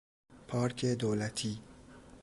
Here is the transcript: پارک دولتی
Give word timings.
پارک 0.47 0.85
دولتی 0.85 1.61